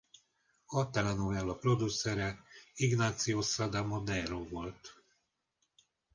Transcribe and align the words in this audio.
A 0.79 0.89
telenovella 0.89 1.53
producere 1.55 2.41
Ignacio 2.77 3.39
Sada 3.43 3.83
Madero 3.83 4.43
volt. 4.49 4.83